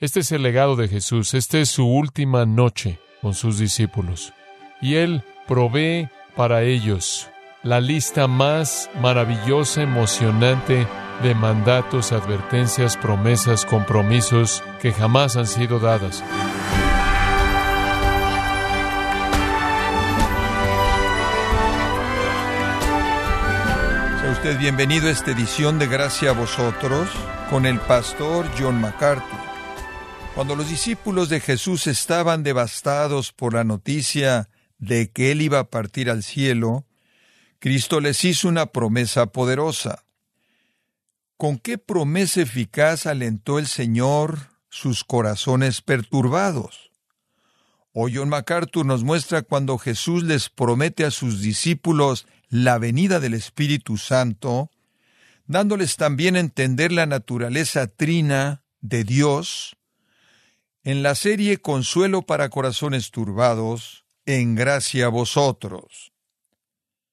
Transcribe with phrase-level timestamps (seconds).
[0.00, 4.32] Este es el legado de Jesús, esta es su última noche con sus discípulos.
[4.80, 7.28] Y Él provee para ellos
[7.62, 10.86] la lista más maravillosa, emocionante
[11.22, 16.24] de mandatos, advertencias, promesas, compromisos que jamás han sido dadas.
[24.22, 27.10] Sea usted bienvenido a esta edición de Gracia a vosotros
[27.50, 29.49] con el pastor John MacArthur.
[30.40, 34.48] Cuando los discípulos de Jesús estaban devastados por la noticia
[34.78, 36.86] de que Él iba a partir al cielo,
[37.58, 40.06] Cristo les hizo una promesa poderosa.
[41.36, 44.38] ¿Con qué promesa eficaz alentó el Señor
[44.70, 46.90] sus corazones perturbados?
[47.92, 53.34] Hoy John MacArthur nos muestra cuando Jesús les promete a sus discípulos la venida del
[53.34, 54.70] Espíritu Santo,
[55.44, 59.76] dándoles también a entender la naturaleza trina de Dios,
[60.82, 66.12] en la serie Consuelo para Corazones Turbados, en gracia a vosotros.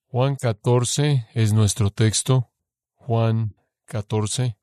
[0.07, 2.49] Juan 14 es nuestro texto.
[2.95, 4.57] Juan 14.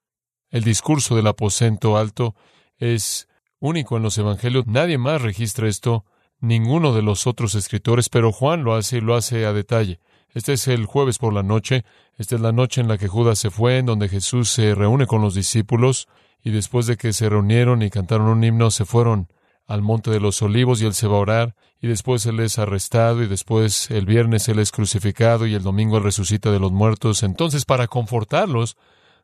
[0.50, 2.34] El discurso del aposento alto
[2.78, 4.66] es único en los evangelios.
[4.66, 6.06] Nadie más registra esto,
[6.40, 10.00] ninguno de los otros escritores, pero Juan lo hace y lo hace a detalle.
[10.32, 11.84] Este es el jueves por la noche.
[12.16, 15.06] Esta es la noche en la que Judas se fue, en donde Jesús se reúne
[15.06, 16.08] con los discípulos,
[16.44, 19.28] y después de que se reunieron y cantaron un himno, se fueron
[19.66, 22.58] al Monte de los Olivos y él se va a orar, y después él es
[22.58, 26.70] arrestado, y después el viernes él es crucificado, y el domingo él resucita de los
[26.70, 27.22] muertos.
[27.22, 28.76] Entonces, para confortarlos,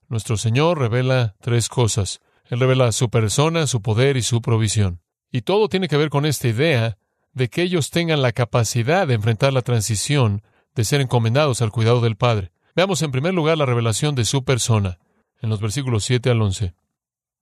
[0.09, 2.21] nuestro Señor revela tres cosas.
[2.47, 5.01] Él revela su persona, su poder y su provisión.
[5.31, 6.97] Y todo tiene que ver con esta idea
[7.34, 10.43] de que ellos tengan la capacidad de enfrentar la transición,
[10.75, 12.51] de ser encomendados al cuidado del Padre.
[12.75, 14.99] Veamos en primer lugar la revelación de su persona,
[15.43, 16.75] en los versículos 7 al 11.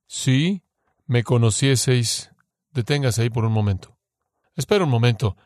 [0.09, 0.63] Si
[1.07, 2.33] me conocieseis
[2.79, 3.97] Deténgase ahí por un momento.
[4.55, 5.37] Espera un momento.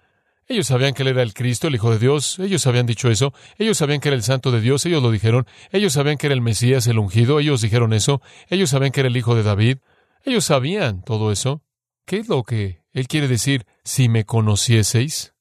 [0.47, 2.39] Ellos sabían que Él era el Cristo, el Hijo de Dios.
[2.39, 3.33] Ellos habían dicho eso.
[3.57, 4.85] Ellos sabían que era el Santo de Dios.
[4.85, 5.47] Ellos lo dijeron.
[5.71, 7.41] Ellos sabían que era el Mesías, el ungido.
[7.41, 8.21] Ellos dijeron eso.
[8.49, 9.79] Ellos sabían que era el Hijo de David.
[10.25, 11.63] Ellos sabían todo eso.
[12.05, 15.33] ¿Qué es lo que Él quiere decir si me conocieseis?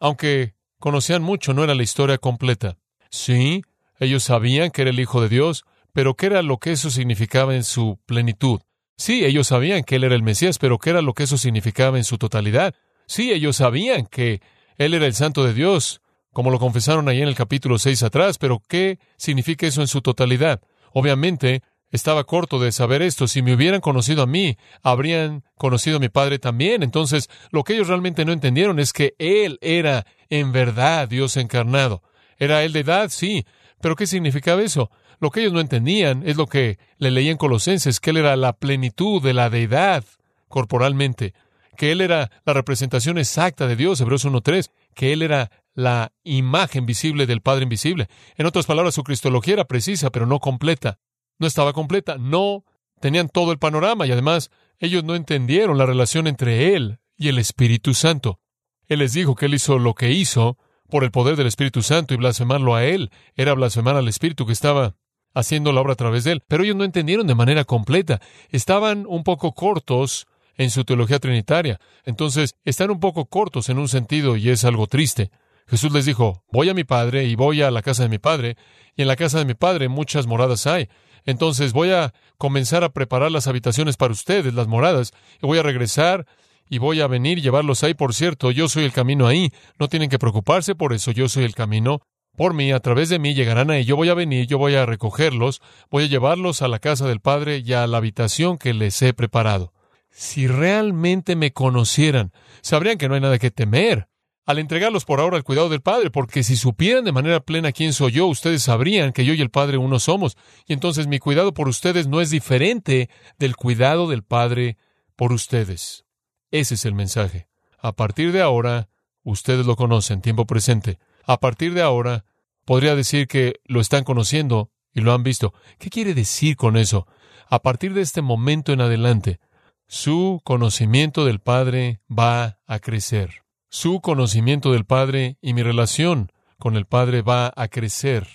[0.00, 2.78] Aunque conocían mucho, no era la historia completa.
[3.10, 3.62] Sí,
[3.98, 7.54] ellos sabían que era el Hijo de Dios, pero ¿qué era lo que eso significaba
[7.54, 8.60] en su plenitud?
[8.96, 11.96] Sí, ellos sabían que Él era el Mesías, pero ¿qué era lo que eso significaba
[11.96, 12.74] en su totalidad?
[13.06, 14.42] Sí, ellos sabían que
[14.76, 18.38] Él era el Santo de Dios, como lo confesaron ahí en el capítulo 6 atrás,
[18.38, 20.60] pero ¿qué significa eso en su totalidad?
[20.92, 21.62] Obviamente,
[21.92, 23.28] estaba corto de saber esto.
[23.28, 26.82] Si me hubieran conocido a mí, habrían conocido a mi Padre también.
[26.82, 32.02] Entonces, lo que ellos realmente no entendieron es que Él era en verdad Dios encarnado.
[32.36, 33.10] ¿Era Él de edad?
[33.10, 33.46] Sí.
[33.80, 34.90] ¿Pero qué significaba eso?
[35.24, 38.36] Lo que ellos no entendían es lo que le leía en Colosenses, que Él era
[38.36, 40.04] la plenitud de la deidad
[40.48, 41.32] corporalmente,
[41.78, 46.84] que Él era la representación exacta de Dios, Hebreos 1.3, que Él era la imagen
[46.84, 48.08] visible del Padre invisible.
[48.36, 50.98] En otras palabras, su cristología era precisa, pero no completa.
[51.38, 52.66] No estaba completa, no
[53.00, 57.38] tenían todo el panorama y además ellos no entendieron la relación entre Él y el
[57.38, 58.40] Espíritu Santo.
[58.88, 60.58] Él les dijo que Él hizo lo que hizo
[60.90, 64.52] por el poder del Espíritu Santo y blasfemarlo a Él era blasfemar al Espíritu que
[64.52, 64.96] estaba
[65.34, 66.42] haciendo la obra a través de él.
[66.46, 68.20] Pero ellos no entendieron de manera completa.
[68.50, 71.80] Estaban un poco cortos en su teología trinitaria.
[72.04, 75.30] Entonces, están un poco cortos en un sentido y es algo triste.
[75.66, 78.56] Jesús les dijo, voy a mi Padre y voy a la casa de mi Padre,
[78.96, 80.88] y en la casa de mi Padre muchas moradas hay.
[81.24, 85.12] Entonces voy a comenzar a preparar las habitaciones para ustedes, las moradas,
[85.42, 86.26] y voy a regresar
[86.68, 87.94] y voy a venir y llevarlos ahí.
[87.94, 89.50] Por cierto, yo soy el camino ahí.
[89.78, 92.00] No tienen que preocuparse por eso, yo soy el camino
[92.36, 93.84] por mí, a través de mí llegarán ahí.
[93.84, 97.20] Yo voy a venir, yo voy a recogerlos, voy a llevarlos a la casa del
[97.20, 99.72] Padre y a la habitación que les he preparado.
[100.10, 104.08] Si realmente me conocieran, sabrían que no hay nada que temer
[104.46, 107.92] al entregarlos por ahora al cuidado del Padre, porque si supieran de manera plena quién
[107.92, 110.36] soy yo, ustedes sabrían que yo y el Padre uno somos,
[110.66, 113.08] y entonces mi cuidado por ustedes no es diferente
[113.38, 114.76] del cuidado del Padre
[115.16, 116.04] por ustedes.
[116.50, 117.48] Ese es el mensaje.
[117.78, 118.88] A partir de ahora,
[119.22, 120.98] ustedes lo conocen, tiempo presente.
[121.26, 122.24] A partir de ahora,
[122.64, 125.52] podría decir que lo están conociendo y lo han visto.
[125.78, 127.06] ¿Qué quiere decir con eso?
[127.48, 129.40] A partir de este momento en adelante,
[129.86, 133.44] su conocimiento del Padre va a crecer.
[133.68, 138.26] Su conocimiento del Padre y mi relación con el Padre va a crecer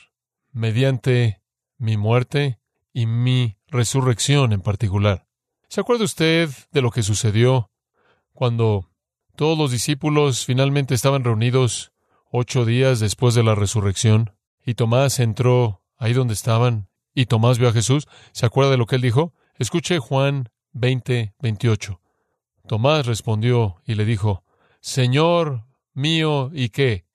[0.52, 1.42] mediante
[1.78, 2.60] mi muerte
[2.94, 5.26] y mi resurrección en particular.
[5.70, 7.72] ¿Se acuerda usted de lo que sucedió
[8.34, 8.90] cuando
[9.36, 11.94] todos los discípulos finalmente estaban reunidos
[12.30, 14.34] ocho días después de la resurrección,
[14.66, 18.08] y Tomás entró ahí donde estaban, y Tomás vio a Jesús.
[18.32, 19.34] ¿Se acuerda de lo que él dijo?
[19.56, 22.00] Escuche Juan 20, 28.
[22.68, 24.44] Tomás respondió y le dijo,
[24.80, 27.06] Señor mío y qué,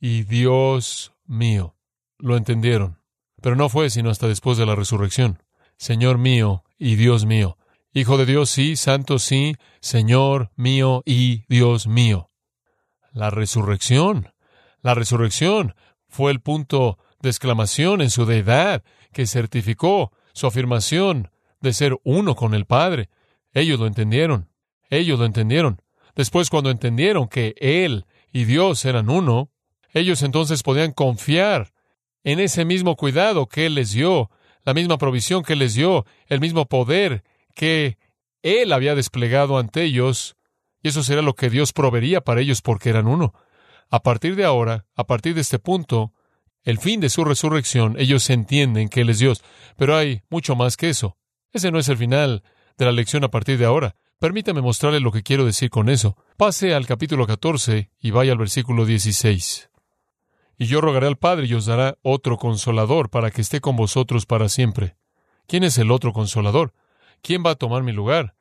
[0.00, 1.76] y Dios mío.
[2.18, 3.00] Lo entendieron,
[3.40, 5.42] pero no fue sino hasta después de la resurrección.
[5.76, 7.56] Señor mío y Dios mío.
[7.92, 12.30] Hijo de Dios, sí, Santo, sí, Señor mío y Dios mío.
[13.12, 14.33] La resurrección.
[14.84, 15.74] La resurrección
[16.08, 18.84] fue el punto de exclamación en su deidad
[19.14, 21.30] que certificó su afirmación
[21.62, 23.08] de ser uno con el Padre.
[23.54, 24.50] Ellos lo entendieron.
[24.90, 25.80] Ellos lo entendieron.
[26.14, 29.48] Después, cuando entendieron que Él y Dios eran uno,
[29.94, 31.72] ellos entonces podían confiar
[32.22, 34.30] en ese mismo cuidado que Él les dio,
[34.64, 37.96] la misma provisión que Él les dio, el mismo poder que
[38.42, 40.36] Él había desplegado ante ellos,
[40.82, 43.32] y eso será lo que Dios proveería para ellos porque eran uno.
[43.94, 46.14] A partir de ahora, a partir de este punto,
[46.64, 49.44] el fin de su resurrección, ellos entienden que Él es Dios,
[49.76, 51.16] pero hay mucho más que eso.
[51.52, 52.42] Ese no es el final
[52.76, 53.94] de la lección a partir de ahora.
[54.18, 56.16] Permítame mostrarle lo que quiero decir con eso.
[56.36, 59.70] Pase al capítulo 14 y vaya al versículo 16.
[60.58, 64.26] Y yo rogaré al Padre y os dará otro consolador para que esté con vosotros
[64.26, 64.96] para siempre.
[65.46, 66.74] ¿Quién es el otro consolador?
[67.22, 68.34] ¿Quién va a tomar mi lugar?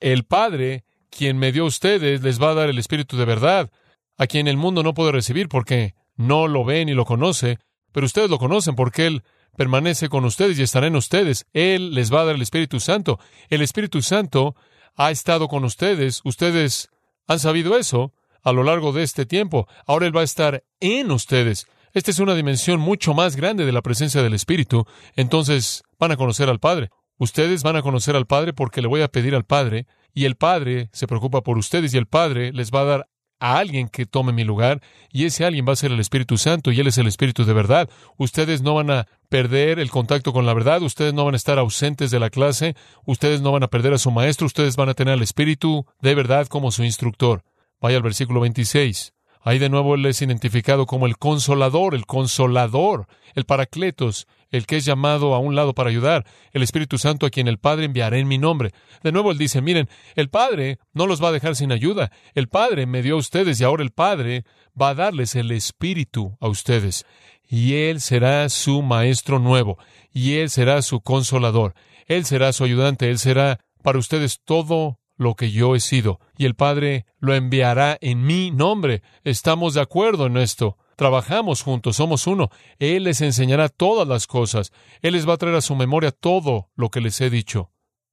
[0.00, 3.70] El Padre, quien me dio a ustedes, les va a dar el Espíritu de verdad,
[4.16, 7.58] a quien el mundo no puede recibir porque no lo ve ni lo conoce,
[7.92, 9.22] pero ustedes lo conocen porque Él
[9.56, 11.46] permanece con ustedes y estará en ustedes.
[11.52, 13.18] Él les va a dar el Espíritu Santo.
[13.48, 14.54] El Espíritu Santo
[14.96, 16.20] ha estado con ustedes.
[16.24, 16.90] Ustedes
[17.26, 19.66] han sabido eso a lo largo de este tiempo.
[19.86, 21.66] Ahora Él va a estar en ustedes.
[21.92, 24.86] Esta es una dimensión mucho más grande de la presencia del Espíritu.
[25.14, 26.90] Entonces van a conocer al Padre.
[27.18, 30.36] Ustedes van a conocer al Padre porque le voy a pedir al Padre y el
[30.36, 34.06] Padre se preocupa por ustedes y el Padre les va a dar a alguien que
[34.06, 34.80] tome mi lugar
[35.10, 37.52] y ese alguien va a ser el Espíritu Santo y Él es el Espíritu de
[37.52, 37.88] verdad.
[38.16, 41.58] Ustedes no van a perder el contacto con la verdad, ustedes no van a estar
[41.58, 44.94] ausentes de la clase, ustedes no van a perder a su maestro, ustedes van a
[44.94, 47.42] tener al Espíritu de verdad como su instructor.
[47.80, 49.15] Vaya al versículo 26.
[49.46, 53.06] Ahí de nuevo Él es identificado como el consolador, el consolador,
[53.36, 57.30] el paracletos, el que es llamado a un lado para ayudar, el Espíritu Santo a
[57.30, 58.72] quien el Padre enviará en mi nombre.
[59.04, 62.10] De nuevo él dice, miren, el Padre no los va a dejar sin ayuda.
[62.34, 64.42] El Padre me dio a ustedes y ahora el Padre
[64.78, 67.06] va a darles el Espíritu a ustedes.
[67.48, 69.78] Y Él será su Maestro nuevo,
[70.12, 71.74] y Él será su consolador,
[72.06, 76.44] Él será su ayudante, Él será para ustedes todo lo que yo he sido, y
[76.44, 79.02] el Padre lo enviará en mi nombre.
[79.24, 80.76] Estamos de acuerdo en esto.
[80.96, 82.50] Trabajamos juntos, somos uno.
[82.78, 84.72] Él les enseñará todas las cosas.
[85.02, 87.70] Él les va a traer a su memoria todo lo que les he dicho.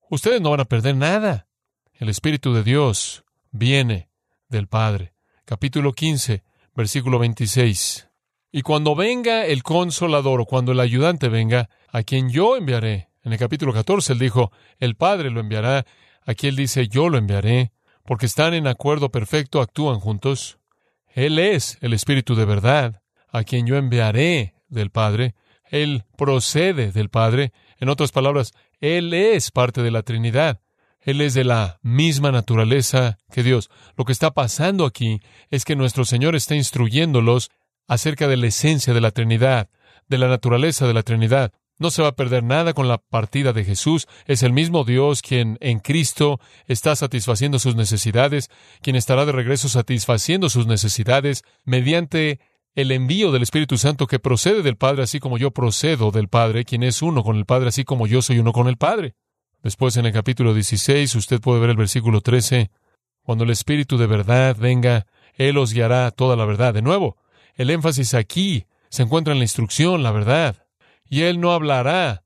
[0.10, 1.48] Ustedes no van a perder nada.
[1.94, 4.10] El Espíritu de Dios viene
[4.50, 5.14] del Padre.
[5.46, 6.44] Capítulo 15,
[6.76, 8.10] versículo 26.
[8.52, 13.10] Y cuando venga el consolador o cuando el ayudante venga, a quien yo enviaré.
[13.24, 15.86] En el capítulo 14 él dijo, el Padre lo enviará.
[16.26, 17.72] Aquí él dice, yo lo enviaré,
[18.06, 20.60] porque están en acuerdo perfecto, actúan juntos.
[21.08, 25.36] Él es el Espíritu de verdad, a quien yo enviaré del Padre.
[25.70, 27.52] Él procede del Padre.
[27.78, 30.62] En otras palabras, Él es parte de la Trinidad.
[31.00, 33.70] Él es de la misma naturaleza que Dios.
[33.98, 35.20] Lo que está pasando aquí
[35.50, 37.52] es que nuestro Señor está instruyéndolos
[37.88, 39.70] acerca de la esencia de la Trinidad,
[40.08, 41.52] de la naturaleza de la Trinidad.
[41.80, 44.08] No se va a perder nada con la partida de Jesús.
[44.26, 48.50] Es el mismo Dios quien en Cristo está satisfaciendo sus necesidades,
[48.82, 52.40] quien estará de regreso satisfaciendo sus necesidades mediante
[52.76, 56.64] el envío del Espíritu Santo que procede del Padre, así como yo procedo del Padre,
[56.64, 59.16] quien es uno con el Padre, así como yo soy uno con el Padre.
[59.64, 62.70] Después en el capítulo 16 usted puede ver el versículo 13.
[63.24, 66.74] Cuando el Espíritu de verdad venga, Él os guiará toda la verdad.
[66.74, 67.18] De nuevo,
[67.56, 70.63] el énfasis aquí se encuentra en la instrucción, la verdad
[71.14, 72.24] y él no hablará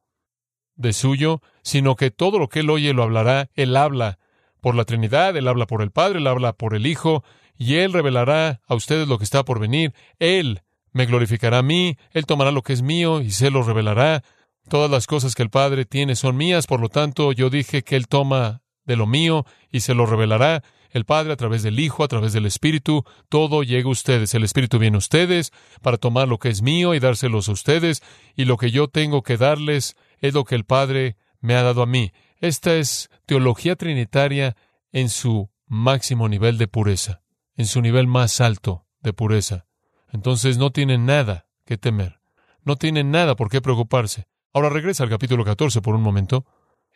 [0.77, 3.50] de suyo, sino que todo lo que él oye lo hablará.
[3.53, 4.17] Él habla
[4.62, 7.22] por la Trinidad, él habla por el Padre, él habla por el Hijo,
[7.58, 9.94] y él revelará a ustedes lo que está por venir.
[10.20, 10.62] Él
[10.94, 14.24] me glorificará a mí, él tomará lo que es mío y se lo revelará.
[14.70, 17.98] Todas las cosas que el Padre tiene son mías, por lo tanto yo dije que
[17.98, 22.03] él toma de lo mío y se lo revelará el Padre, a través del Hijo,
[22.03, 24.34] a través del Espíritu, todo llega a ustedes.
[24.34, 25.51] El Espíritu viene a ustedes
[25.82, 28.01] para tomar lo que es mío y dárselos a ustedes,
[28.36, 31.82] y lo que yo tengo que darles es lo que el Padre me ha dado
[31.82, 32.12] a mí.
[32.39, 34.56] Esta es teología trinitaria
[34.91, 37.22] en su máximo nivel de pureza,
[37.56, 39.65] en su nivel más alto de pureza.
[40.12, 42.20] Entonces no tienen nada que temer,
[42.63, 44.27] no tienen nada por qué preocuparse.
[44.53, 46.46] Ahora regresa al capítulo 14 por un momento.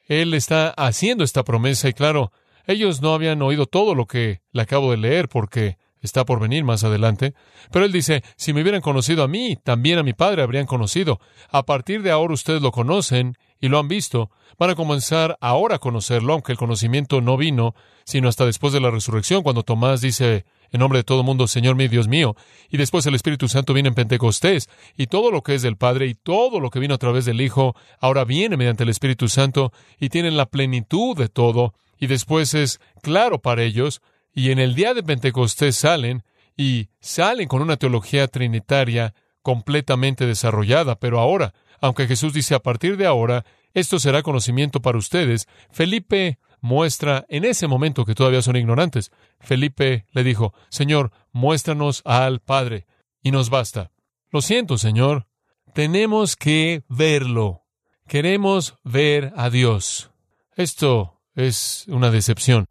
[0.08, 2.32] Él está haciendo esta promesa y claro,
[2.66, 6.64] ellos no habían oído todo lo que le acabo de leer porque está por venir
[6.64, 7.34] más adelante.
[7.72, 11.20] Pero él dice, si me hubieran conocido a mí, también a mi Padre habrían conocido.
[11.50, 15.76] A partir de ahora ustedes lo conocen y lo han visto, van a comenzar ahora
[15.76, 20.02] a conocerlo, aunque el conocimiento no vino, sino hasta después de la resurrección, cuando Tomás
[20.02, 22.36] dice en nombre de todo mundo, Señor mi Dios mío,
[22.70, 26.08] y después el Espíritu Santo viene en Pentecostés, y todo lo que es del Padre
[26.08, 29.74] y todo lo que vino a través del Hijo, ahora viene mediante el Espíritu Santo,
[30.00, 34.02] y tienen la plenitud de todo, y después es claro para ellos,
[34.34, 36.24] y en el día de Pentecostés salen,
[36.58, 42.98] y salen con una teología trinitaria completamente desarrollada, pero ahora, aunque Jesús dice a partir
[42.98, 48.56] de ahora, esto será conocimiento para ustedes, Felipe muestra en ese momento que todavía son
[48.56, 49.12] ignorantes.
[49.40, 52.88] Felipe le dijo, Señor, muéstranos al Padre,
[53.22, 53.92] y nos basta.
[54.32, 55.28] Lo siento, Señor,
[55.74, 57.64] tenemos que verlo.
[58.08, 60.10] Queremos ver a Dios.
[60.56, 62.68] Esto es una decepción.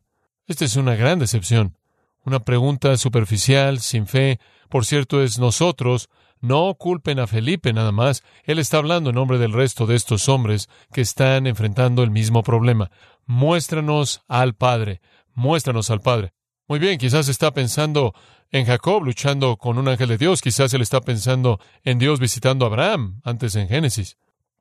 [0.47, 1.77] Esta es una gran decepción.
[2.25, 4.41] Una pregunta superficial, sin fe.
[4.69, 6.09] Por cierto, es nosotros
[6.41, 8.23] no culpen a Felipe nada más.
[8.45, 12.43] Él está hablando en nombre del resto de estos hombres que están enfrentando el mismo
[12.43, 12.91] problema.
[13.27, 15.01] Muéstranos al Padre.
[15.35, 16.33] Muéstranos al Padre.
[16.67, 18.15] Muy bien, quizás está pensando
[18.51, 20.41] en Jacob luchando con un ángel de Dios.
[20.41, 24.17] Quizás él está pensando en Dios visitando a Abraham antes en Génesis.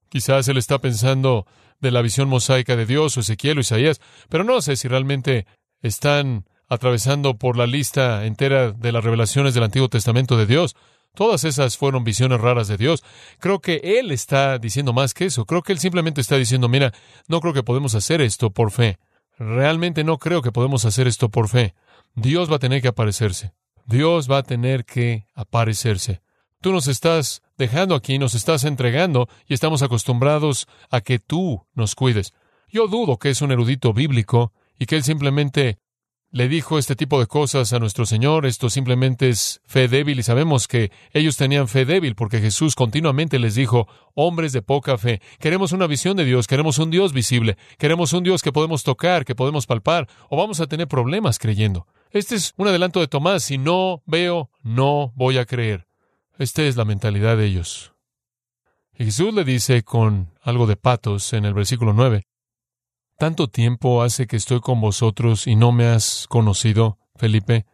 [0.09, 1.45] Quizás él está pensando
[1.79, 4.01] de la visión mosaica de Dios o Ezequiel o Isaías.
[4.29, 5.45] Pero no sé si realmente
[5.81, 10.75] están atravesando por la lista entera de las revelaciones del Antiguo Testamento de Dios.
[11.15, 13.03] Todas esas fueron visiones raras de Dios.
[13.39, 15.45] Creo que Él está diciendo más que eso.
[15.45, 16.93] Creo que Él simplemente está diciendo, mira,
[17.27, 18.99] no creo que podemos hacer esto por fe.
[19.37, 21.73] Realmente no creo que podemos hacer esto por fe.
[22.15, 23.53] Dios va a tener que aparecerse.
[23.85, 26.21] Dios va a tener que aparecerse.
[26.61, 31.95] Tú nos estás dejando aquí, nos estás entregando y estamos acostumbrados a que tú nos
[31.95, 32.33] cuides.
[32.67, 35.79] Yo dudo que es un erudito bíblico y que él simplemente
[36.31, 40.23] le dijo este tipo de cosas a nuestro Señor, esto simplemente es fe débil y
[40.23, 45.21] sabemos que ellos tenían fe débil porque Jesús continuamente les dijo, hombres de poca fe,
[45.39, 49.23] queremos una visión de Dios, queremos un Dios visible, queremos un Dios que podemos tocar,
[49.23, 51.87] que podemos palpar, o vamos a tener problemas creyendo.
[52.11, 55.88] Este es un adelanto de Tomás, si no veo, no voy a creer.
[56.39, 57.91] Esta es la mentalidad de ellos.
[58.97, 62.23] Y Jesús le dice con algo de patos en el versículo 9,
[63.17, 67.65] ¿Tanto tiempo hace que estoy con vosotros y no me has conocido, Felipe?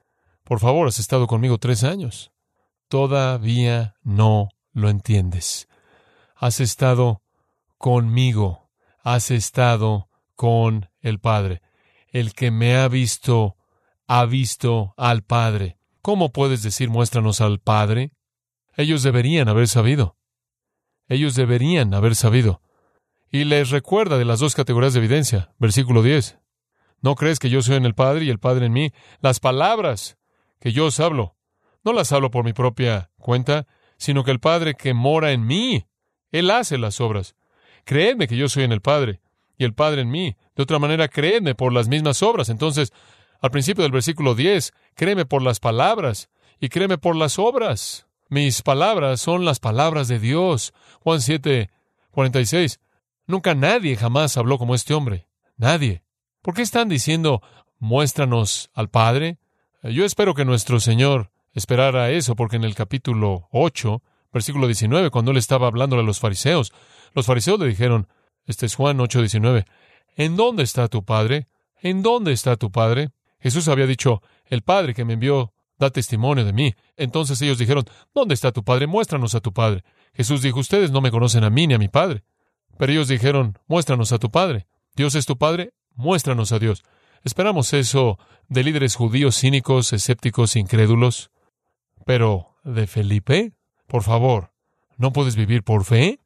[0.43, 2.31] Por favor, has estado conmigo tres años.
[2.87, 5.67] Todavía no lo entiendes.
[6.35, 7.21] Has estado
[7.77, 8.71] conmigo,
[9.03, 11.61] has estado con el Padre.
[12.07, 13.57] El que me ha visto,
[14.07, 15.77] ha visto al Padre.
[16.01, 18.15] ¿Cómo puedes decir muéstranos al Padre?
[18.77, 20.17] Ellos deberían haber sabido.
[21.07, 22.61] Ellos deberían haber sabido
[23.35, 25.53] y les recuerda de las dos categorías de evidencia.
[25.59, 26.39] Versículo 10.
[27.01, 28.93] ¿No crees que yo soy en el Padre y el Padre en mí?
[29.19, 30.17] Las palabras
[30.59, 31.35] que yo os hablo,
[31.83, 33.67] no las hablo por mi propia cuenta,
[33.97, 35.85] sino que el Padre que mora en mí,
[36.31, 37.35] Él hace las obras.
[37.83, 39.19] Creedme que yo soy en el Padre
[39.57, 40.37] y el Padre en mí.
[40.55, 42.47] De otra manera, creedme por las mismas obras.
[42.47, 42.93] Entonces,
[43.41, 46.29] al principio del versículo 10, créeme por las palabras
[46.59, 48.07] y créeme por las obras.
[48.29, 50.73] Mis palabras son las palabras de Dios.
[51.01, 51.69] Juan 7,
[52.11, 52.79] 46.
[53.27, 55.27] Nunca nadie jamás habló como este hombre.
[55.57, 56.03] Nadie.
[56.41, 57.41] ¿Por qué están diciendo,
[57.79, 59.37] muéstranos al Padre?
[59.83, 64.03] Yo espero que nuestro Señor esperara eso, porque en el capítulo 8,
[64.33, 66.73] versículo 19, cuando él estaba hablando a los fariseos,
[67.13, 68.07] los fariseos le dijeron,
[68.45, 69.65] este es Juan 8, 19,
[70.17, 71.47] ¿en dónde está tu Padre?
[71.81, 73.11] ¿En dónde está tu Padre?
[73.39, 76.75] Jesús había dicho, el Padre que me envió da testimonio de mí.
[76.97, 78.87] Entonces ellos dijeron, ¿dónde está tu Padre?
[78.87, 79.83] Muéstranos a tu Padre.
[80.13, 82.23] Jesús dijo, ustedes no me conocen a mí ni a mi Padre.
[82.77, 84.67] Pero ellos dijeron, muéstranos a tu Padre.
[84.95, 86.83] Dios es tu Padre, muéstranos a Dios.
[87.23, 91.31] Esperamos eso de líderes judíos cínicos, escépticos, incrédulos.
[92.05, 93.53] Pero, ¿de Felipe?
[93.87, 94.51] Por favor,
[94.97, 96.19] ¿no puedes vivir por fe?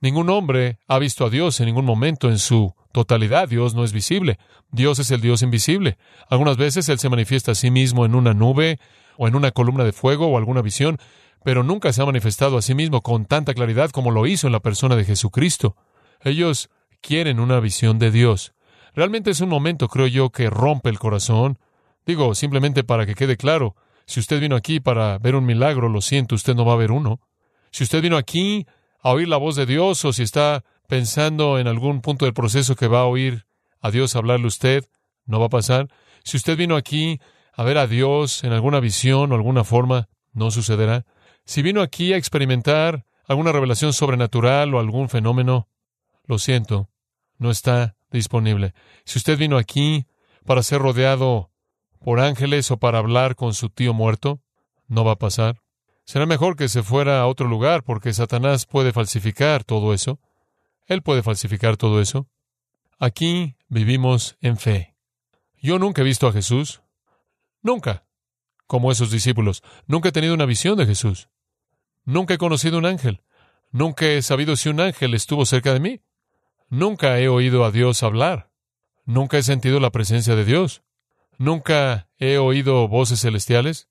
[0.00, 3.48] Ningún hombre ha visto a Dios en ningún momento en su totalidad.
[3.48, 4.38] Dios no es visible.
[4.70, 5.98] Dios es el Dios invisible.
[6.28, 8.78] Algunas veces Él se manifiesta a sí mismo en una nube
[9.16, 10.98] o en una columna de fuego o alguna visión,
[11.44, 14.52] pero nunca se ha manifestado a sí mismo con tanta claridad como lo hizo en
[14.52, 15.76] la persona de Jesucristo.
[16.22, 18.54] Ellos quieren una visión de Dios.
[18.94, 21.58] Realmente es un momento, creo yo, que rompe el corazón.
[22.06, 23.76] Digo, simplemente para que quede claro,
[24.06, 26.92] si usted vino aquí para ver un milagro, lo siento, usted no va a ver
[26.92, 27.20] uno.
[27.70, 28.66] Si usted vino aquí
[29.00, 32.74] a oír la voz de Dios o si está pensando en algún punto del proceso
[32.74, 33.46] que va a oír
[33.80, 34.84] a Dios hablarle usted,
[35.26, 35.88] no va a pasar.
[36.24, 37.20] Si usted vino aquí
[37.52, 41.06] a ver a Dios en alguna visión o alguna forma, no sucederá.
[41.44, 45.68] Si vino aquí a experimentar alguna revelación sobrenatural o algún fenómeno,
[46.24, 46.88] lo siento,
[47.38, 48.74] no está disponible.
[49.04, 50.06] Si usted vino aquí
[50.44, 51.50] para ser rodeado
[52.00, 54.40] por ángeles o para hablar con su tío muerto,
[54.86, 55.60] no va a pasar.
[56.08, 60.18] Será mejor que se fuera a otro lugar porque Satanás puede falsificar todo eso.
[60.86, 62.26] Él puede falsificar todo eso.
[62.98, 64.96] Aquí vivimos en fe.
[65.60, 66.80] Yo nunca he visto a Jesús.
[67.60, 68.06] Nunca.
[68.66, 69.62] Como esos discípulos.
[69.86, 71.28] Nunca he tenido una visión de Jesús.
[72.06, 73.20] Nunca he conocido un ángel.
[73.70, 76.00] Nunca he sabido si un ángel estuvo cerca de mí.
[76.70, 78.50] Nunca he oído a Dios hablar.
[79.04, 80.82] Nunca he sentido la presencia de Dios.
[81.36, 83.90] Nunca he oído voces celestiales.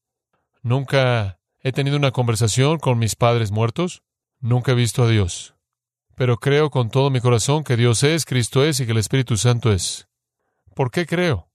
[0.63, 1.36] Nunca
[1.67, 4.03] he tenido una conversación con mis padres muertos.
[4.39, 5.57] Nunca he visto a Dios
[6.17, 9.37] pero creo con todo mi corazón que Dios es, Cristo es y que el Espíritu
[9.37, 10.07] Santo es.
[10.73, 11.51] ¿Por qué creo?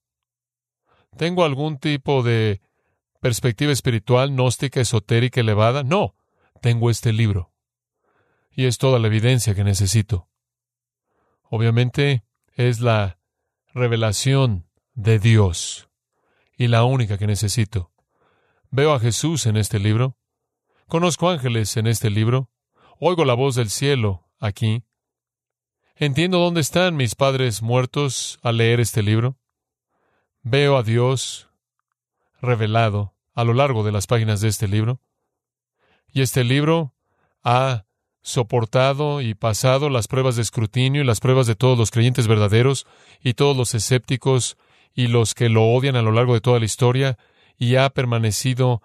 [1.16, 2.60] ¿Tengo algún tipo de
[3.20, 5.82] perspectiva espiritual, gnóstica, esotérica, elevada?
[5.82, 6.14] No,
[6.60, 7.52] tengo este libro.
[8.52, 10.28] Y es toda la evidencia que necesito.
[11.42, 12.22] Obviamente
[12.54, 13.18] es la
[13.74, 15.88] revelación de Dios
[16.56, 17.91] y la única que necesito.
[18.74, 20.16] Veo a Jesús en este libro.
[20.88, 22.48] Conozco ángeles en este libro.
[22.98, 24.82] Oigo la voz del cielo aquí.
[25.94, 29.36] Entiendo dónde están mis padres muertos al leer este libro.
[30.40, 31.50] Veo a Dios
[32.40, 35.02] revelado a lo largo de las páginas de este libro.
[36.10, 36.94] Y este libro
[37.42, 37.84] ha
[38.22, 42.86] soportado y pasado las pruebas de escrutinio y las pruebas de todos los creyentes verdaderos
[43.20, 44.56] y todos los escépticos
[44.94, 47.18] y los que lo odian a lo largo de toda la historia
[47.62, 48.82] y ha permanecido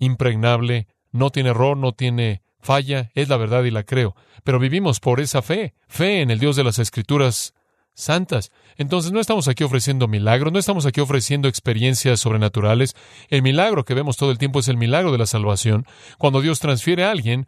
[0.00, 4.16] impregnable, no tiene error, no tiene falla, es la verdad y la creo.
[4.42, 7.54] Pero vivimos por esa fe, fe en el Dios de las Escrituras
[7.94, 8.50] santas.
[8.76, 12.96] Entonces no estamos aquí ofreciendo milagros, no estamos aquí ofreciendo experiencias sobrenaturales.
[13.28, 15.86] El milagro que vemos todo el tiempo es el milagro de la salvación.
[16.18, 17.46] Cuando Dios transfiere a alguien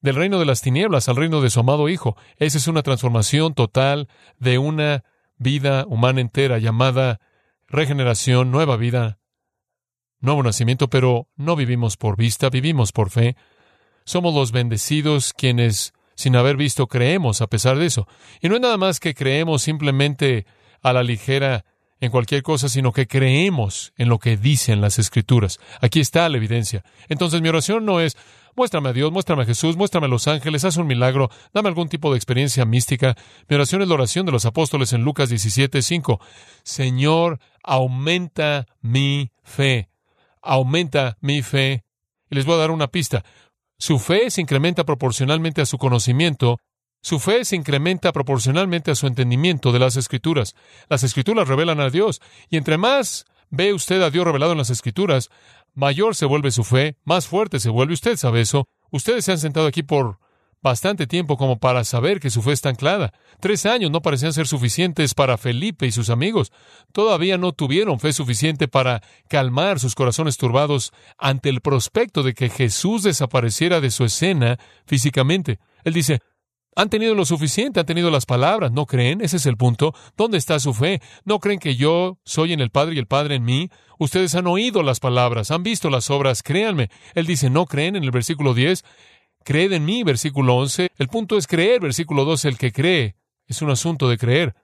[0.00, 3.52] del reino de las tinieblas al reino de su amado Hijo, esa es una transformación
[3.52, 5.04] total de una
[5.36, 7.20] vida humana entera llamada
[7.68, 9.18] regeneración, nueva vida,
[10.24, 13.36] nuevo nacimiento, pero no vivimos por vista, vivimos por fe.
[14.04, 18.06] Somos los bendecidos quienes, sin haber visto, creemos a pesar de eso.
[18.40, 20.46] Y no es nada más que creemos simplemente
[20.82, 21.64] a la ligera
[22.00, 25.58] en cualquier cosa, sino que creemos en lo que dicen las escrituras.
[25.80, 26.84] Aquí está la evidencia.
[27.08, 28.16] Entonces mi oración no es,
[28.56, 31.88] muéstrame a Dios, muéstrame a Jesús, muéstrame a los ángeles, haz un milagro, dame algún
[31.88, 33.16] tipo de experiencia mística.
[33.48, 36.20] Mi oración es la oración de los apóstoles en Lucas 17, 5.
[36.62, 39.88] Señor, aumenta mi fe.
[40.44, 41.84] Aumenta mi fe.
[42.30, 43.24] Y les voy a dar una pista.
[43.78, 46.58] Su fe se incrementa proporcionalmente a su conocimiento,
[47.04, 50.54] su fe se incrementa proporcionalmente a su entendimiento de las escrituras.
[50.88, 54.70] Las escrituras revelan a Dios, y entre más ve usted a Dios revelado en las
[54.70, 55.28] escrituras,
[55.74, 57.92] mayor se vuelve su fe, más fuerte se vuelve.
[57.92, 58.68] Usted sabe eso.
[58.90, 60.18] Ustedes se han sentado aquí por
[60.64, 63.12] bastante tiempo como para saber que su fe está anclada.
[63.38, 66.52] Tres años no parecían ser suficientes para Felipe y sus amigos.
[66.92, 72.48] Todavía no tuvieron fe suficiente para calmar sus corazones turbados ante el prospecto de que
[72.48, 75.60] Jesús desapareciera de su escena físicamente.
[75.84, 76.20] Él dice,
[76.76, 79.20] han tenido lo suficiente, han tenido las palabras, ¿no creen?
[79.20, 79.94] Ese es el punto.
[80.16, 81.00] ¿Dónde está su fe?
[81.24, 83.70] ¿No creen que yo soy en el Padre y el Padre en mí?
[83.98, 86.90] Ustedes han oído las palabras, han visto las obras, créanme.
[87.14, 88.82] Él dice, ¿no creen en el versículo 10?
[89.44, 90.90] Creed en mí, versículo 11.
[90.96, 92.48] El punto es creer, versículo 12.
[92.48, 94.54] El que cree es un asunto de creer.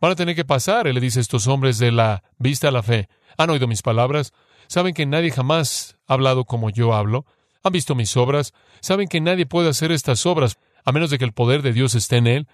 [0.00, 2.70] Van a tener que pasar, él le dice a estos hombres, de la vista a
[2.70, 3.08] la fe.
[3.36, 4.32] Han oído mis palabras.
[4.66, 7.26] Saben que nadie jamás ha hablado como yo hablo.
[7.62, 8.52] Han visto mis obras.
[8.80, 11.94] Saben que nadie puede hacer estas obras a menos de que el poder de Dios
[11.94, 12.48] esté en él.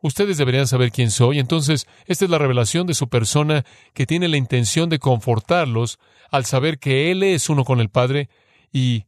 [0.00, 1.38] Ustedes deberían saber quién soy.
[1.40, 5.98] Entonces, esta es la revelación de su persona que tiene la intención de confortarlos
[6.30, 8.28] al saber que Él es uno con el Padre
[8.72, 9.04] y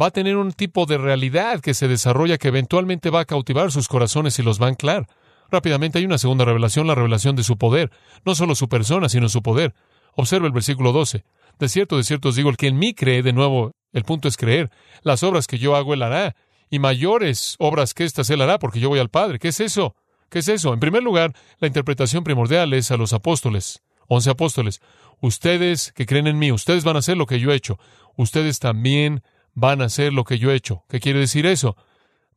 [0.00, 3.72] va a tener un tipo de realidad que se desarrolla que eventualmente va a cautivar
[3.72, 5.06] sus corazones y los va a anclar.
[5.50, 7.90] Rápidamente hay una segunda revelación, la revelación de su poder,
[8.24, 9.74] no solo su persona, sino su poder.
[10.14, 11.24] Observa el versículo 12.
[11.58, 14.28] De cierto, de cierto os digo, el que en mí cree, de nuevo, el punto
[14.28, 14.70] es creer.
[15.02, 16.36] Las obras que yo hago, él hará,
[16.70, 19.38] y mayores obras que éstas él hará, porque yo voy al Padre.
[19.38, 19.96] ¿Qué es eso?
[20.30, 20.72] ¿Qué es eso?
[20.72, 24.80] En primer lugar, la interpretación primordial es a los apóstoles, once apóstoles.
[25.20, 27.78] Ustedes que creen en mí, ustedes van a hacer lo que yo he hecho.
[28.16, 29.22] Ustedes también
[29.54, 30.84] van a hacer lo que yo he hecho.
[30.88, 31.76] ¿Qué quiere decir eso?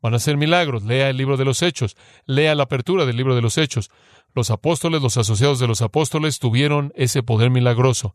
[0.02, 0.84] Van a hacer milagros.
[0.84, 1.96] Lea el libro de los Hechos.
[2.26, 3.90] Lea la apertura del libro de los Hechos.
[4.34, 8.14] Los apóstoles, los asociados de los apóstoles, tuvieron ese poder milagroso.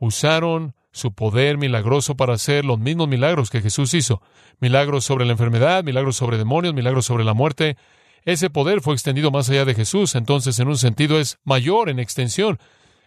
[0.00, 4.22] Usaron su poder milagroso para hacer los mismos milagros que Jesús hizo.
[4.60, 7.76] Milagros sobre la enfermedad, milagros sobre demonios, milagros sobre la muerte.
[8.24, 11.98] Ese poder fue extendido más allá de Jesús, entonces en un sentido es mayor en
[11.98, 12.60] extensión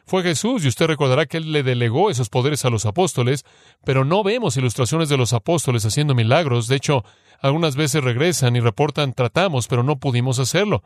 [0.06, 3.44] fue Jesús, y usted recordará que él le delegó esos poderes a los apóstoles,
[3.84, 6.68] pero no vemos ilustraciones de los apóstoles haciendo milagros.
[6.68, 7.04] De hecho,
[7.40, 10.84] algunas veces regresan y reportan tratamos, pero no pudimos hacerlo.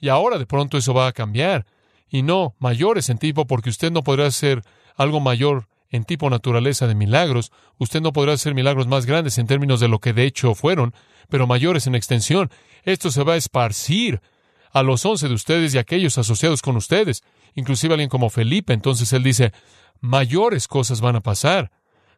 [0.00, 1.66] Y ahora de pronto eso va a cambiar.
[2.08, 4.62] Y no mayores en tipo, porque usted no podrá hacer
[4.96, 7.52] algo mayor en tipo naturaleza de milagros.
[7.78, 10.94] Usted no podrá hacer milagros más grandes en términos de lo que de hecho fueron,
[11.28, 12.50] pero mayores en extensión.
[12.82, 14.20] Esto se va a esparcir
[14.70, 17.22] a los once de ustedes y a aquellos asociados con ustedes,
[17.54, 18.72] inclusive alguien como Felipe.
[18.72, 19.52] Entonces él dice,
[20.00, 21.70] mayores cosas van a pasar.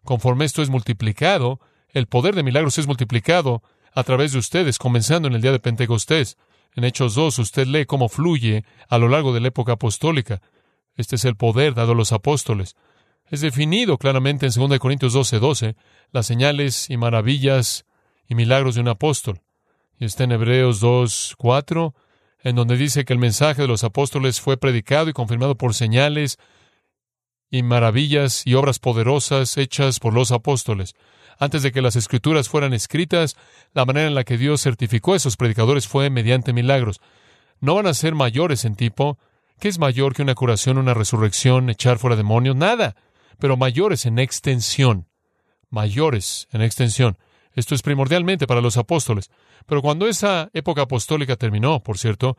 [0.04, 1.60] Conforme esto es multiplicado,
[1.90, 3.62] el poder de milagros es multiplicado
[3.94, 6.38] a través de ustedes, comenzando en el día de Pentecostés.
[6.74, 10.40] En Hechos 2 usted lee cómo fluye a lo largo de la época apostólica.
[10.96, 12.76] Este es el poder dado a los apóstoles.
[13.26, 15.76] Es definido claramente en 2 Corintios 12, 12,
[16.10, 17.86] las señales y maravillas
[18.28, 19.40] y milagros de un apóstol.
[19.98, 21.94] Y está en Hebreos 2, 4,
[22.42, 26.38] en donde dice que el mensaje de los apóstoles fue predicado y confirmado por señales
[27.50, 30.94] y maravillas y obras poderosas hechas por los apóstoles.
[31.38, 33.36] Antes de que las escrituras fueran escritas,
[33.72, 37.00] la manera en la que Dios certificó a esos predicadores fue mediante milagros.
[37.60, 39.18] No van a ser mayores en tipo.
[39.60, 42.56] ¿Qué es mayor que una curación, una resurrección, echar fuera demonios?
[42.56, 42.96] Nada.
[43.38, 45.06] Pero mayores en extensión.
[45.70, 47.18] Mayores en extensión.
[47.54, 49.30] Esto es primordialmente para los apóstoles.
[49.66, 52.36] Pero cuando esa época apostólica terminó, por cierto,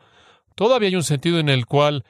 [0.54, 2.04] todavía hay un sentido en el cual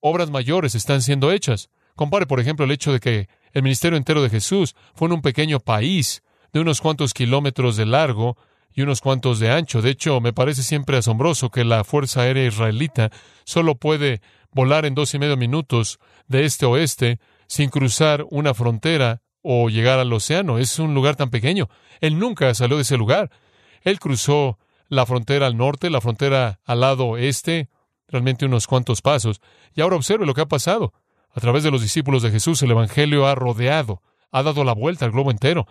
[0.00, 1.70] obras mayores están siendo hechas.
[1.94, 5.22] Compare, por ejemplo, el hecho de que el ministerio entero de Jesús fue en un
[5.22, 8.36] pequeño país de unos cuantos kilómetros de largo
[8.74, 9.82] y unos cuantos de ancho.
[9.82, 13.10] De hecho, me parece siempre asombroso que la Fuerza Aérea Israelita
[13.44, 14.20] solo puede
[14.52, 19.98] volar en dos y medio minutos de este oeste sin cruzar una frontera o llegar
[19.98, 20.58] al océano.
[20.58, 21.68] Es un lugar tan pequeño.
[22.00, 23.30] Él nunca salió de ese lugar.
[23.82, 27.68] Él cruzó la frontera al norte, la frontera al lado este,
[28.08, 29.40] realmente unos cuantos pasos.
[29.74, 30.92] Y ahora observe lo que ha pasado.
[31.34, 35.04] A través de los discípulos de Jesús, el Evangelio ha rodeado, ha dado la vuelta
[35.04, 35.66] al globo entero.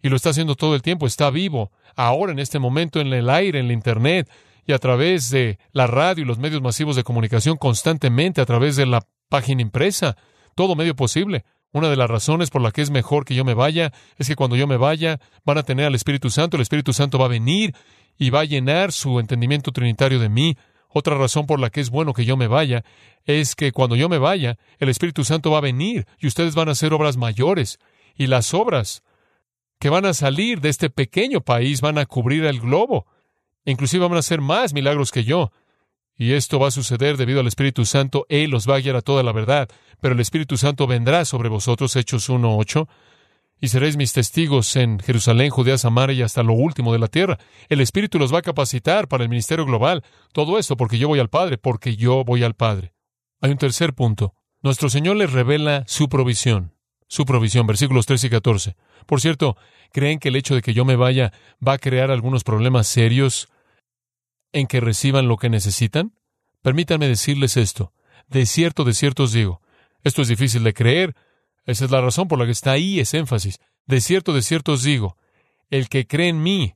[0.00, 1.06] Y lo está haciendo todo el tiempo.
[1.06, 4.28] Está vivo, ahora en este momento, en el aire, en la Internet,
[4.66, 8.76] y a través de la radio y los medios masivos de comunicación constantemente, a través
[8.76, 10.16] de la página impresa,
[10.54, 11.44] todo medio posible.
[11.72, 14.36] Una de las razones por la que es mejor que yo me vaya es que
[14.36, 17.28] cuando yo me vaya van a tener al Espíritu Santo, el Espíritu Santo va a
[17.28, 17.74] venir
[18.18, 20.56] y va a llenar su entendimiento trinitario de mí.
[20.88, 22.84] Otra razón por la que es bueno que yo me vaya
[23.24, 26.68] es que cuando yo me vaya, el Espíritu Santo va a venir y ustedes van
[26.68, 27.78] a hacer obras mayores.
[28.14, 29.02] Y las obras
[29.78, 33.06] que van a salir de este pequeño país van a cubrir el globo.
[33.64, 35.52] Inclusive van a hacer más milagros que yo.
[36.22, 38.26] Y esto va a suceder debido al Espíritu Santo.
[38.28, 39.68] Él los va a guiar a toda la verdad.
[40.00, 42.86] Pero el Espíritu Santo vendrá sobre vosotros, Hechos 1.8,
[43.60, 47.40] y seréis mis testigos en Jerusalén, Judea, Samaria y hasta lo último de la tierra.
[47.68, 50.04] El Espíritu los va a capacitar para el ministerio global.
[50.32, 52.92] Todo esto porque yo voy al Padre, porque yo voy al Padre.
[53.40, 54.36] Hay un tercer punto.
[54.62, 56.72] Nuestro Señor les revela su provisión.
[57.08, 58.76] Su provisión, versículos 13 y 14.
[59.06, 59.56] Por cierto,
[59.90, 61.32] ¿creen que el hecho de que yo me vaya
[61.66, 63.48] va a crear algunos problemas serios
[64.52, 66.12] en que reciban lo que necesitan?
[66.62, 67.92] Permítanme decirles esto.
[68.28, 69.60] De cierto, de cierto os digo.
[70.04, 71.14] Esto es difícil de creer.
[71.64, 73.58] Esa es la razón por la que está ahí ese énfasis.
[73.86, 75.16] De cierto, de cierto os digo.
[75.70, 76.74] El que cree en mí.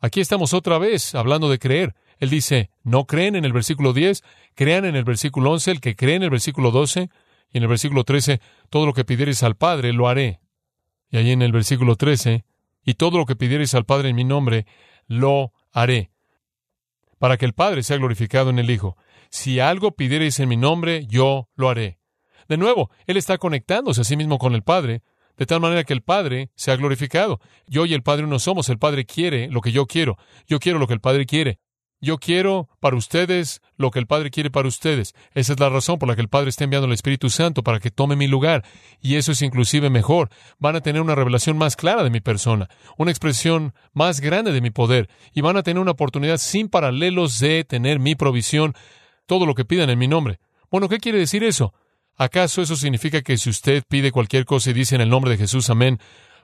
[0.00, 1.94] Aquí estamos otra vez hablando de creer.
[2.18, 4.22] Él dice, no creen en el versículo 10,
[4.54, 7.08] crean en el versículo 11, el que cree en el versículo 12,
[7.52, 10.40] y en el versículo 13, todo lo que pidiereis al Padre, lo haré.
[11.10, 12.44] Y ahí en el versículo 13,
[12.84, 14.66] y todo lo que pidiereis al Padre en mi nombre,
[15.06, 16.10] lo haré
[17.20, 18.96] para que el Padre sea glorificado en el Hijo.
[19.28, 22.00] Si algo pidiereis en mi nombre, yo lo haré.
[22.48, 25.02] De nuevo, Él está conectándose a sí mismo con el Padre,
[25.36, 27.38] de tal manera que el Padre sea glorificado.
[27.66, 28.70] Yo y el Padre uno somos.
[28.70, 30.16] El Padre quiere lo que yo quiero.
[30.46, 31.58] Yo quiero lo que el Padre quiere.
[32.02, 35.14] Yo quiero para ustedes lo que el Padre quiere para ustedes.
[35.34, 37.78] Esa es la razón por la que el Padre está enviando al Espíritu Santo para
[37.78, 38.64] que tome mi lugar.
[39.00, 40.30] Y eso es inclusive mejor.
[40.58, 44.62] Van a tener una revelación más clara de mi persona, una expresión más grande de
[44.62, 45.10] mi poder.
[45.34, 48.74] Y van a tener una oportunidad sin paralelos de tener mi provisión,
[49.26, 50.40] todo lo que pidan en mi nombre.
[50.70, 51.74] Bueno, ¿qué quiere decir eso?
[52.16, 55.38] ¿Acaso eso significa que si usted pide cualquier cosa y dice en el nombre de
[55.38, 55.98] Jesús, amén,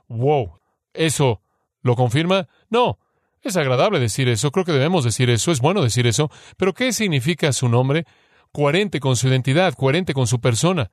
[0.09, 0.59] wow,
[0.93, 1.41] eso
[1.81, 2.47] lo confirma?
[2.69, 2.99] No.
[3.47, 6.93] Es agradable decir eso, creo que debemos decir eso, es bueno decir eso, pero ¿qué
[6.93, 8.05] significa su nombre?
[8.51, 10.91] Coherente con su identidad, coherente con su persona.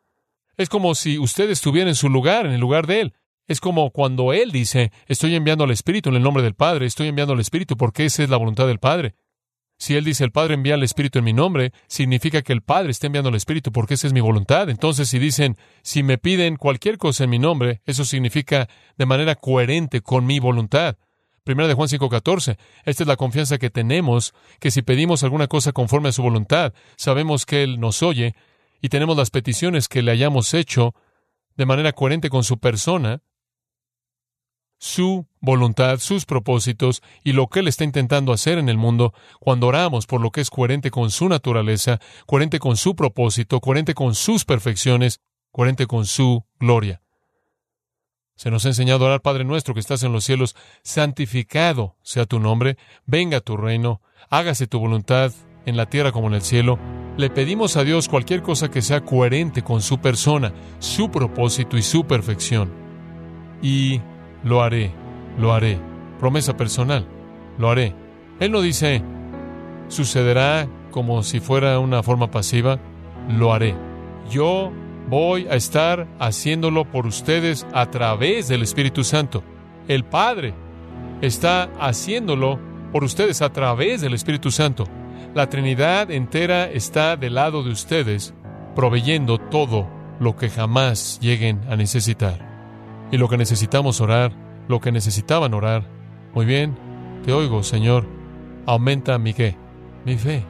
[0.56, 3.14] Es como si usted estuviera en su lugar, en el lugar de Él.
[3.48, 7.08] Es como cuando Él dice, estoy enviando al Espíritu en el nombre del Padre, estoy
[7.08, 9.16] enviando al Espíritu porque esa es la voluntad del Padre.
[9.80, 12.92] Si Él dice, el Padre envía al Espíritu en mi nombre, significa que el Padre
[12.92, 14.70] está enviando al Espíritu porque esa es mi voluntad.
[14.70, 19.34] Entonces, si dicen, si me piden cualquier cosa en mi nombre, eso significa de manera
[19.34, 20.98] coherente con mi voluntad.
[21.44, 22.58] Primera de Juan 5:14.
[22.86, 26.74] Esta es la confianza que tenemos, que si pedimos alguna cosa conforme a su voluntad,
[26.96, 28.36] sabemos que Él nos oye
[28.82, 30.94] y tenemos las peticiones que le hayamos hecho
[31.56, 33.22] de manera coherente con su persona,
[34.80, 39.68] su voluntad, sus propósitos y lo que Él está intentando hacer en el mundo cuando
[39.68, 44.16] oramos por lo que es coherente con su naturaleza, coherente con su propósito, coherente con
[44.16, 45.20] sus perfecciones,
[45.52, 47.03] coherente con su gloria.
[48.44, 52.26] Se nos ha enseñado a orar, Padre nuestro que estás en los cielos, santificado sea
[52.26, 52.76] tu nombre,
[53.06, 55.32] venga tu reino, hágase tu voluntad
[55.66, 56.78] en la tierra como en el cielo.
[57.16, 61.82] Le pedimos a Dios cualquier cosa que sea coherente con su persona, su propósito y
[61.84, 62.70] su perfección.
[63.62, 64.02] Y
[64.44, 64.92] lo haré,
[65.38, 65.80] lo haré.
[66.20, 67.08] Promesa personal,
[67.58, 67.96] lo haré.
[68.42, 69.02] Él no dice,
[69.88, 72.78] sucederá como si fuera una forma pasiva,
[73.30, 73.74] lo haré.
[74.30, 74.74] Yo
[75.10, 79.44] voy a estar haciéndolo por ustedes a través del Espíritu Santo.
[79.88, 80.54] El Padre
[81.22, 82.60] está haciéndolo
[82.92, 84.86] por ustedes a través del Espíritu Santo.
[85.34, 88.34] La Trinidad entera está del lado de ustedes,
[88.76, 89.88] proveyendo todo
[90.20, 92.54] lo que jamás lleguen a necesitar.
[93.12, 94.32] Y lo que necesitamos orar,
[94.68, 95.88] lo que necesitaban orar.
[96.34, 96.78] Muy bien,
[97.26, 98.06] te oigo, Señor.
[98.66, 99.56] Aumenta mi qué?
[100.06, 100.44] Mi fe.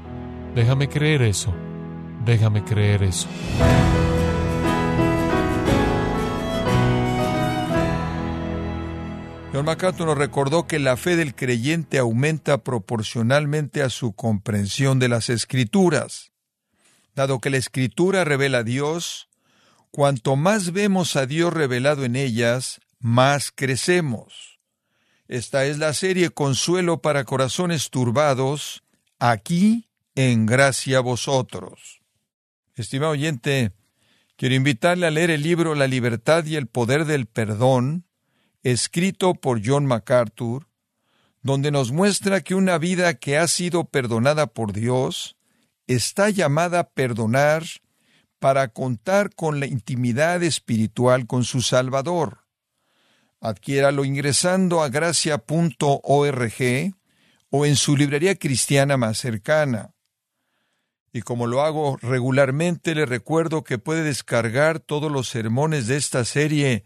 [0.56, 1.54] Déjame creer eso.
[2.26, 3.28] Déjame creer eso.
[9.54, 15.10] John MacArthur nos recordó que la fe del creyente aumenta proporcionalmente a su comprensión de
[15.10, 16.32] las Escrituras.
[17.13, 19.30] Dado que la Escritura revela a Dios,
[19.92, 24.60] cuanto más vemos a Dios revelado en ellas, más crecemos.
[25.28, 28.84] Esta es la serie Consuelo para Corazones Turbados,
[29.20, 32.02] aquí en Gracia a Vosotros.
[32.74, 33.72] Estimado oyente,
[34.36, 38.08] quiero invitarle a leer el libro La libertad y el poder del perdón,
[38.63, 40.67] escrito por John MacArthur,
[41.41, 45.36] donde nos muestra que una vida que ha sido perdonada por Dios
[45.88, 47.63] está llamada a perdonar
[48.39, 52.39] para contar con la intimidad espiritual con su Salvador.
[53.41, 56.54] Adquiéralo ingresando a gracia.org
[57.49, 59.93] o en su librería cristiana más cercana.
[61.12, 66.26] Y como lo hago regularmente, le recuerdo que puede descargar todos los sermones de esta
[66.26, 66.86] serie